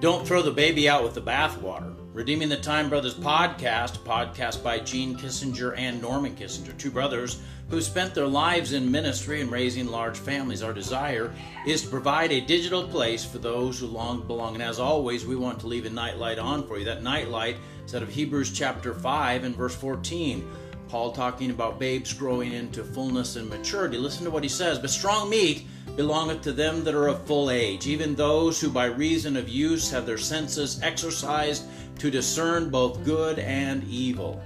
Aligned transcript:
Don't 0.00 0.24
throw 0.24 0.42
the 0.42 0.52
baby 0.52 0.88
out 0.88 1.02
with 1.02 1.14
the 1.14 1.20
bathwater. 1.20 1.92
Redeeming 2.12 2.48
the 2.48 2.56
Time 2.56 2.88
Brothers 2.88 3.16
podcast, 3.16 3.98
podcast 4.04 4.62
by 4.62 4.78
Gene 4.78 5.16
Kissinger 5.16 5.76
and 5.76 6.00
Norman 6.00 6.36
Kissinger, 6.36 6.78
two 6.78 6.92
brothers 6.92 7.40
who 7.68 7.80
spent 7.80 8.14
their 8.14 8.28
lives 8.28 8.74
in 8.74 8.92
ministry 8.92 9.40
and 9.40 9.50
raising 9.50 9.88
large 9.88 10.16
families. 10.16 10.62
Our 10.62 10.72
desire 10.72 11.34
is 11.66 11.82
to 11.82 11.88
provide 11.88 12.30
a 12.30 12.40
digital 12.40 12.86
place 12.86 13.24
for 13.24 13.38
those 13.38 13.80
who 13.80 13.88
long 13.88 14.24
belong. 14.24 14.54
And 14.54 14.62
as 14.62 14.78
always, 14.78 15.26
we 15.26 15.34
want 15.34 15.58
to 15.60 15.66
leave 15.66 15.84
a 15.84 15.90
nightlight 15.90 16.38
on 16.38 16.64
for 16.68 16.78
you. 16.78 16.84
That 16.84 17.02
nightlight 17.02 17.56
is 17.84 17.92
out 17.92 18.04
of 18.04 18.08
Hebrews 18.08 18.52
chapter 18.52 18.94
5 18.94 19.42
and 19.42 19.56
verse 19.56 19.74
14. 19.74 20.48
Paul 20.88 21.12
talking 21.12 21.50
about 21.50 21.78
babes 21.78 22.12
growing 22.12 22.52
into 22.52 22.82
fullness 22.82 23.36
and 23.36 23.48
maturity. 23.48 23.98
Listen 23.98 24.24
to 24.24 24.30
what 24.30 24.42
he 24.42 24.48
says. 24.48 24.78
But 24.78 24.90
strong 24.90 25.28
meat 25.28 25.66
belongeth 25.96 26.42
to 26.42 26.52
them 26.52 26.84
that 26.84 26.94
are 26.94 27.08
of 27.08 27.26
full 27.26 27.50
age, 27.50 27.86
even 27.86 28.14
those 28.14 28.60
who 28.60 28.70
by 28.70 28.86
reason 28.86 29.36
of 29.36 29.48
use 29.48 29.90
have 29.90 30.06
their 30.06 30.18
senses 30.18 30.80
exercised 30.82 31.64
to 31.98 32.10
discern 32.10 32.70
both 32.70 33.04
good 33.04 33.38
and 33.38 33.84
evil. 33.84 34.40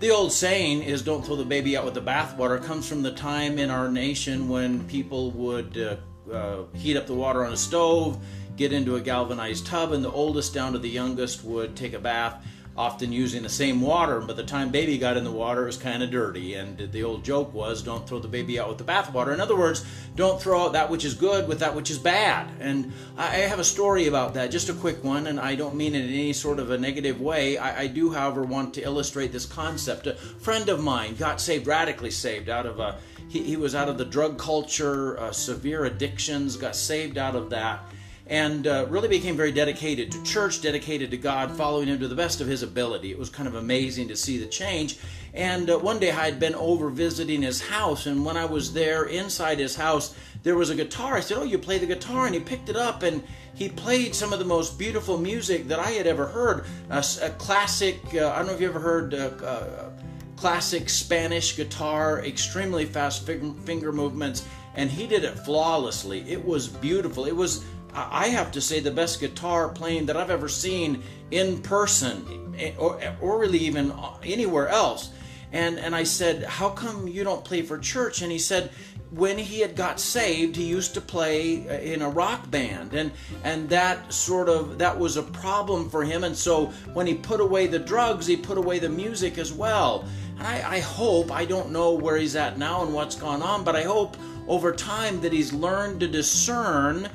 The 0.00 0.10
old 0.10 0.32
saying 0.32 0.82
is 0.82 1.00
don't 1.00 1.24
throw 1.24 1.36
the 1.36 1.44
baby 1.44 1.76
out 1.76 1.84
with 1.84 1.94
the 1.94 2.02
bathwater 2.02 2.62
comes 2.62 2.88
from 2.88 3.02
the 3.02 3.12
time 3.12 3.58
in 3.58 3.70
our 3.70 3.90
nation 3.90 4.48
when 4.48 4.86
people 4.88 5.30
would 5.30 5.78
uh, 5.78 5.96
uh, 6.30 6.64
heat 6.74 6.96
up 6.96 7.06
the 7.06 7.14
water 7.14 7.44
on 7.46 7.52
a 7.52 7.56
stove, 7.56 8.22
get 8.56 8.72
into 8.72 8.96
a 8.96 9.00
galvanized 9.00 9.66
tub, 9.66 9.92
and 9.92 10.04
the 10.04 10.10
oldest 10.10 10.52
down 10.52 10.72
to 10.72 10.78
the 10.78 10.88
youngest 10.88 11.44
would 11.44 11.74
take 11.76 11.94
a 11.94 11.98
bath 11.98 12.44
often 12.76 13.12
using 13.12 13.42
the 13.42 13.48
same 13.48 13.80
water. 13.80 14.20
By 14.20 14.34
the 14.34 14.44
time 14.44 14.70
baby 14.70 14.98
got 14.98 15.16
in 15.16 15.24
the 15.24 15.30
water, 15.30 15.62
it 15.62 15.66
was 15.66 15.76
kind 15.76 16.02
of 16.02 16.10
dirty. 16.10 16.54
And 16.54 16.78
the 16.92 17.04
old 17.04 17.24
joke 17.24 17.52
was, 17.54 17.82
don't 17.82 18.06
throw 18.06 18.18
the 18.18 18.28
baby 18.28 18.58
out 18.58 18.68
with 18.68 18.78
the 18.78 18.84
bathwater. 18.84 19.32
In 19.32 19.40
other 19.40 19.56
words, 19.56 19.84
don't 20.14 20.40
throw 20.40 20.64
out 20.64 20.72
that 20.74 20.90
which 20.90 21.04
is 21.04 21.14
good 21.14 21.48
with 21.48 21.60
that 21.60 21.74
which 21.74 21.90
is 21.90 21.98
bad. 21.98 22.48
And 22.60 22.92
I 23.16 23.36
have 23.36 23.58
a 23.58 23.64
story 23.64 24.06
about 24.06 24.34
that, 24.34 24.50
just 24.50 24.68
a 24.68 24.74
quick 24.74 25.02
one, 25.02 25.26
and 25.26 25.40
I 25.40 25.54
don't 25.54 25.74
mean 25.74 25.94
it 25.94 26.04
in 26.04 26.10
any 26.10 26.32
sort 26.32 26.58
of 26.58 26.70
a 26.70 26.78
negative 26.78 27.20
way. 27.20 27.58
I, 27.58 27.82
I 27.82 27.86
do, 27.86 28.12
however, 28.12 28.42
want 28.42 28.74
to 28.74 28.82
illustrate 28.82 29.32
this 29.32 29.46
concept. 29.46 30.06
A 30.06 30.14
friend 30.14 30.68
of 30.68 30.82
mine 30.82 31.16
got 31.16 31.40
saved, 31.40 31.66
radically 31.66 32.10
saved, 32.10 32.48
out 32.48 32.66
of 32.66 32.78
a 32.78 32.98
he, 33.28 33.42
he 33.42 33.56
was 33.56 33.74
out 33.74 33.88
of 33.88 33.98
the 33.98 34.04
drug 34.04 34.38
culture, 34.38 35.18
uh, 35.18 35.32
severe 35.32 35.84
addictions, 35.84 36.56
got 36.56 36.76
saved 36.76 37.18
out 37.18 37.34
of 37.34 37.50
that 37.50 37.80
and 38.28 38.66
uh, 38.66 38.86
really 38.88 39.08
became 39.08 39.36
very 39.36 39.52
dedicated 39.52 40.10
to 40.12 40.22
church, 40.22 40.60
dedicated 40.60 41.10
to 41.12 41.16
God, 41.16 41.52
following 41.52 41.88
Him 41.88 42.00
to 42.00 42.08
the 42.08 42.14
best 42.14 42.40
of 42.40 42.48
his 42.48 42.62
ability. 42.62 43.10
It 43.10 43.18
was 43.18 43.30
kind 43.30 43.48
of 43.48 43.54
amazing 43.54 44.08
to 44.08 44.16
see 44.16 44.38
the 44.38 44.46
change. 44.46 44.98
And 45.32 45.70
uh, 45.70 45.78
one 45.78 45.98
day 45.98 46.10
I 46.10 46.24
had 46.24 46.40
been 46.40 46.54
over 46.54 46.88
visiting 46.88 47.42
his 47.42 47.60
house, 47.60 48.06
and 48.06 48.24
when 48.24 48.36
I 48.36 48.46
was 48.46 48.72
there 48.72 49.04
inside 49.04 49.58
his 49.58 49.76
house, 49.76 50.16
there 50.42 50.56
was 50.56 50.70
a 50.70 50.74
guitar. 50.74 51.14
I 51.16 51.20
said, 51.20 51.38
Oh, 51.38 51.42
you 51.42 51.58
play 51.58 51.78
the 51.78 51.86
guitar? 51.86 52.26
And 52.26 52.34
he 52.34 52.40
picked 52.40 52.68
it 52.68 52.76
up 52.76 53.02
and 53.02 53.22
he 53.54 53.68
played 53.68 54.14
some 54.14 54.32
of 54.32 54.38
the 54.38 54.44
most 54.44 54.78
beautiful 54.78 55.18
music 55.18 55.68
that 55.68 55.78
I 55.78 55.90
had 55.90 56.06
ever 56.06 56.26
heard. 56.26 56.66
a 56.90 57.02
classic, 57.38 57.98
uh, 58.14 58.30
I 58.30 58.38
don't 58.38 58.46
know 58.46 58.52
if 58.52 58.60
you 58.60 58.68
ever 58.68 58.80
heard 58.80 59.14
uh, 59.14 59.30
uh, 59.44 59.90
classic 60.36 60.88
Spanish 60.88 61.56
guitar, 61.56 62.24
extremely 62.24 62.84
fast 62.84 63.26
finger 63.26 63.92
movements, 63.92 64.46
and 64.74 64.90
he 64.90 65.06
did 65.06 65.24
it 65.24 65.38
flawlessly. 65.40 66.20
It 66.30 66.44
was 66.44 66.68
beautiful. 66.68 67.24
It 67.24 67.34
was 67.34 67.64
I 67.96 68.28
have 68.28 68.52
to 68.52 68.60
say, 68.60 68.80
the 68.80 68.90
best 68.90 69.20
guitar 69.20 69.68
playing 69.68 70.06
that 70.06 70.16
I've 70.16 70.30
ever 70.30 70.48
seen 70.48 71.02
in 71.30 71.62
person, 71.62 72.54
eh, 72.58 72.72
or, 72.78 73.00
or 73.20 73.38
really 73.38 73.58
even 73.58 73.92
anywhere 74.22 74.68
else. 74.68 75.10
And, 75.52 75.78
and 75.78 75.94
I 75.94 76.02
said, 76.02 76.44
How 76.44 76.68
come 76.68 77.08
you 77.08 77.24
don't 77.24 77.44
play 77.44 77.62
for 77.62 77.78
church? 77.78 78.20
And 78.20 78.30
he 78.30 78.38
said, 78.38 78.70
when 79.10 79.38
he 79.38 79.60
had 79.60 79.76
got 79.76 80.00
saved, 80.00 80.56
he 80.56 80.64
used 80.64 80.94
to 80.94 81.00
play 81.00 81.68
uh, 81.68 81.74
in 81.80 82.02
a 82.02 82.08
rock 82.08 82.50
band, 82.50 82.92
and 82.92 83.12
and 83.44 83.68
that 83.68 84.12
sort 84.12 84.48
of 84.48 84.78
that 84.78 84.98
was 84.98 85.16
a 85.16 85.22
problem 85.22 85.88
for 85.88 86.04
him. 86.04 86.24
And 86.24 86.36
so 86.36 86.66
when 86.92 87.06
he 87.06 87.14
put 87.14 87.40
away 87.40 87.66
the 87.66 87.78
drugs, 87.78 88.26
he 88.26 88.36
put 88.36 88.58
away 88.58 88.78
the 88.78 88.88
music 88.88 89.38
as 89.38 89.52
well. 89.52 90.04
And 90.38 90.46
I, 90.46 90.76
I 90.76 90.78
hope 90.80 91.30
I 91.30 91.44
don't 91.44 91.70
know 91.70 91.94
where 91.94 92.16
he's 92.16 92.36
at 92.36 92.58
now 92.58 92.82
and 92.82 92.92
what's 92.92 93.16
gone 93.16 93.42
on, 93.42 93.64
but 93.64 93.76
I 93.76 93.82
hope 93.82 94.16
over 94.48 94.72
time 94.72 95.20
that 95.20 95.32
he's 95.32 95.52
learned 95.52 96.00
to 96.00 96.08
discern 96.08 97.08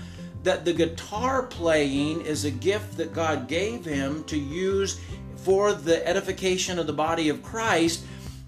that 0.44 0.66
the 0.66 0.74
guitar 0.74 1.44
playing 1.44 2.22
is 2.22 2.46
a 2.46 2.52
gift 2.52 2.98
that 2.98 3.14
God 3.14 3.48
gave 3.48 3.86
him 3.86 4.24
to 4.26 4.38
use 4.38 5.00
for 5.38 5.74
the 5.74 6.08
edification 6.08 6.80
of 6.80 6.88
the 6.88 6.94
body 6.94 7.30
of 7.30 7.44
Christ, 7.44 8.04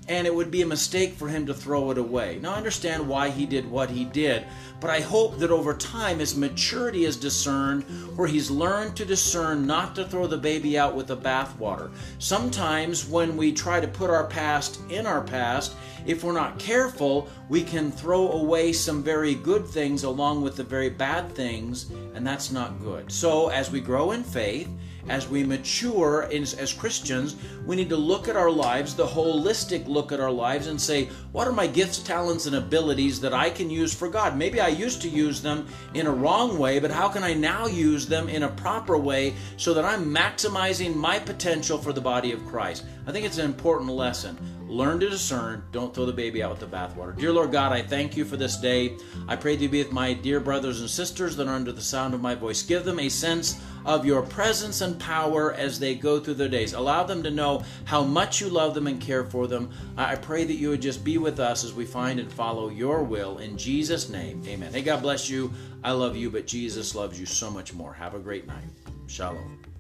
and 0.08 0.28
it 0.28 0.36
would 0.36 0.52
be 0.52 0.62
a 0.62 0.66
mistake 0.66 1.14
for 1.14 1.28
him 1.28 1.46
to 1.46 1.54
throw 1.54 1.92
it 1.92 1.98
away. 1.98 2.40
Now, 2.42 2.54
I 2.54 2.58
understand 2.58 3.08
why 3.08 3.30
he 3.30 3.46
did 3.46 3.70
what 3.70 3.90
he 3.90 4.04
did, 4.06 4.46
but 4.80 4.90
I 4.90 5.00
hope 5.00 5.38
that 5.40 5.52
over 5.52 5.74
time 5.74 6.20
his 6.20 6.36
maturity 6.36 7.06
is 7.06 7.16
discerned, 7.16 7.84
where 8.18 8.28
he's 8.28 8.52
learned 8.52 8.98
to 8.98 9.06
discern 9.06 9.66
not 9.66 9.96
to 9.96 10.06
throw 10.06 10.28
the 10.28 10.38
baby 10.38 10.78
out 10.78 10.96
with 10.96 11.08
the 11.08 11.18
bathwater. 11.18 11.92
Sometimes 12.20 13.08
when 13.08 13.38
we 13.38 13.54
try 13.54 13.80
to 13.80 13.88
put 13.88 14.10
our 14.10 14.28
past 14.28 14.80
in 14.90 15.06
our 15.06 15.22
past, 15.22 15.76
if 16.06 16.24
we're 16.24 16.34
not 16.34 16.60
careful, 16.60 17.30
we 17.48 17.64
can 17.64 17.90
throw 17.90 18.34
away 18.34 18.74
some 18.74 19.02
very 19.02 19.36
good 19.36 19.66
things 19.66 20.04
along 20.04 20.42
with 20.42 20.58
the 20.58 20.64
very 20.64 20.90
bad 20.90 21.34
things, 21.34 21.92
and 22.14 22.28
that's 22.28 22.52
not 22.52 22.82
good. 22.82 23.10
So, 23.10 23.48
as 23.48 23.72
we 23.72 23.80
grow 23.80 24.12
in 24.12 24.24
faith, 24.24 24.68
as 25.10 25.28
we 25.28 25.44
mature 25.44 26.30
as, 26.32 26.74
Christians, 26.74 27.36
we 27.66 27.76
need 27.76 27.90
to 27.90 27.98
look 27.98 28.28
at 28.28 28.36
our 28.36 28.50
lives, 28.50 28.96
the 28.96 29.06
holistic 29.06 29.88
look 29.88 30.12
at 30.12 30.20
our 30.20 30.32
lives, 30.32 30.68
and 30.68 30.80
say, 30.80 31.06
what 31.32 31.48
are 31.48 31.54
my 31.54 31.68
gifts, 31.68 32.00
talents, 32.00 32.46
and 32.46 32.56
abilities 32.56 33.20
that 33.22 33.34
I 33.34 33.50
can 33.50 33.70
use 33.70 33.94
for 33.94 34.08
God? 34.08 34.38
Maybe 34.38 34.60
I 34.60 34.70
used 34.70 35.02
to 35.02 35.10
use 35.10 35.42
them 35.42 35.68
in 35.94 36.08
a 36.08 36.12
wrong 36.12 36.58
way, 36.58 36.80
but 36.80 36.92
how 36.92 37.10
can 37.10 37.24
I 37.24 37.34
now 37.34 37.68
use 37.68 38.08
them 38.08 38.30
in 38.30 38.44
a 38.44 38.50
proper 38.50 38.98
way 38.98 39.34
so 39.58 39.74
that 39.74 39.86
I'm 39.86 40.14
maximizing 40.14 40.96
my 40.96 41.20
potential 41.20 41.78
for 41.78 41.94
the 41.94 42.02
body 42.02 42.32
of 42.32 42.46
Christ? 42.46 42.86
I 43.06 43.12
think 43.12 43.26
it's 43.26 43.38
an 43.38 43.46
important 43.46 43.90
lesson. 43.92 44.38
Learn 44.68 45.00
to 45.02 45.10
discern. 45.10 45.64
Don't 45.72 45.94
throw 45.94 46.06
the 46.06 46.14
baby 46.14 46.42
out 46.42 46.52
with 46.52 46.60
the 46.60 46.66
bathwater. 46.78 47.16
Dear 47.18 47.32
Lord 47.32 47.52
God, 47.52 47.72
I 47.72 47.82
thank 47.82 48.18
you 48.18 48.26
for 48.26 48.38
this 48.38 48.58
day. 48.58 48.98
I 49.28 49.36
pray 49.36 49.56
that 49.56 49.62
you 49.62 49.70
be 49.70 49.84
with 49.84 49.92
my 49.92 50.14
dear 50.14 50.40
brothers 50.40 50.82
and 50.82 50.90
sisters 50.90 51.36
that 51.36 51.48
are 51.48 51.56
under 51.56 51.72
the 51.72 51.82
sound 51.82 52.14
of 52.14 52.22
my 52.22 52.34
voice. 52.34 52.64
Give 52.64 52.84
them 52.84 53.00
a 53.00 53.10
sense 53.10 53.62
of 53.86 54.06
your 54.06 54.22
presence 54.22 54.82
and 54.82 55.00
power 55.00 55.54
as 55.54 55.80
they 55.80 55.96
go 55.96 56.20
through 56.20 56.36
their 56.36 56.50
days. 56.50 56.74
Allow 56.74 57.04
them 57.04 57.22
to 57.24 57.32
know 57.32 57.64
how 57.86 58.04
much 58.04 58.42
you 58.42 58.50
love 58.50 58.74
them 58.74 58.88
and 58.88 59.02
care 59.02 59.26
for 59.26 59.48
them. 59.48 59.70
I 59.98 60.16
pray 60.16 60.44
that 60.44 60.54
you 60.54 60.70
would 60.70 60.82
just 60.82 61.04
be 61.04 61.18
with 61.18 61.40
us 61.40 61.64
as 61.64 61.74
we 61.74 61.86
find 61.86 62.20
and 62.20 62.32
follow 62.32 62.70
your 62.70 63.04
will. 63.04 63.40
In 63.40 63.58
Jesus' 63.58 64.10
name, 64.10 64.42
amen. 64.48 64.74
Hey, 64.74 64.82
God 64.82 65.02
bless 65.02 65.30
you. 65.30 65.52
I 65.84 65.92
love 65.92 66.16
you, 66.16 66.30
but 66.30 66.48
Jesus 66.48 66.96
loves 66.96 67.20
you 67.20 67.26
so 67.26 67.52
much 67.52 67.74
more. 67.74 67.94
Have 67.94 68.16
a 68.16 68.20
great 68.20 68.48
night. 68.48 68.64
Shalom. 69.08 69.73